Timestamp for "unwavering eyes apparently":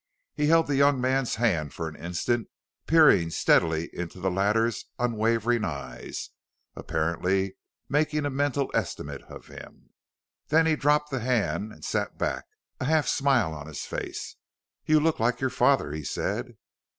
4.97-7.55